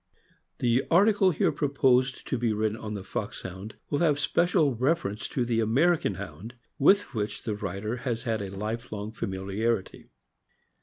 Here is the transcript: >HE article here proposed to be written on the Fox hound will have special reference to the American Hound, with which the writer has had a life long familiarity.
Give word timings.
>HE 0.59 0.81
article 0.89 1.29
here 1.29 1.51
proposed 1.51 2.27
to 2.27 2.35
be 2.35 2.51
written 2.53 2.75
on 2.75 2.95
the 2.95 3.03
Fox 3.03 3.43
hound 3.43 3.75
will 3.91 3.99
have 3.99 4.19
special 4.19 4.73
reference 4.73 5.27
to 5.27 5.45
the 5.45 5.59
American 5.59 6.15
Hound, 6.15 6.55
with 6.79 7.13
which 7.13 7.43
the 7.43 7.53
writer 7.53 7.97
has 7.97 8.23
had 8.23 8.41
a 8.41 8.49
life 8.49 8.91
long 8.91 9.11
familiarity. 9.11 10.07